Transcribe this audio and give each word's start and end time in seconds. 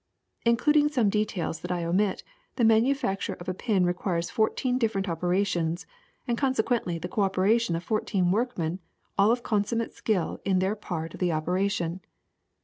^'Including 0.47 0.89
some 0.91 1.09
details 1.11 1.59
that 1.59 1.71
I 1.71 1.83
omit, 1.85 2.23
the 2.55 2.63
manu 2.63 2.95
facture 2.95 3.39
of 3.39 3.47
a 3.47 3.53
pin 3.53 3.85
requires 3.85 4.31
fourteen 4.31 4.79
different 4.79 5.07
opera 5.07 5.45
tions, 5.45 5.85
and 6.27 6.35
consequently 6.39 6.97
the 6.97 7.07
cooperation 7.07 7.75
of 7.75 7.83
fourteen 7.83 8.31
workmen, 8.31 8.79
all 9.15 9.29
of 9.29 9.43
consummate 9.43 9.93
skill 9.93 10.41
in 10.43 10.57
their 10.57 10.73
part 10.75 11.13
of 11.13 11.19
the 11.19 11.27
12 11.27 11.35
THE 11.35 11.35
SECRET 11.35 11.37
OF 11.43 11.47
EVERYDAY 11.59 11.63
THINGS 11.69 11.77
operation. 11.81 12.01